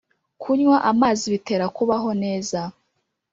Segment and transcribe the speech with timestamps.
[0.41, 2.59] kunywa amazi bitera kubaho neza